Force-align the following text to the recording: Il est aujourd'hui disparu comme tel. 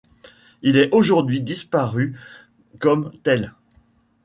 Il 0.63 0.77
est 0.77 0.91
aujourd'hui 0.95 1.41
disparu 1.41 2.17
comme 2.79 3.11
tel. 3.21 3.53